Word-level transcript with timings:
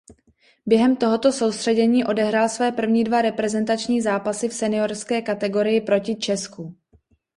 Během 0.65 0.95
tohoto 0.95 1.31
soustředění 1.31 2.05
odehrál 2.05 2.49
své 2.49 2.71
první 2.71 3.03
dva 3.03 3.21
reprezentační 3.21 4.01
zápasy 4.01 4.49
v 4.49 4.53
seniorské 4.53 5.21
kategorii 5.21 5.81
proti 5.81 6.15
Česku. 6.15 6.75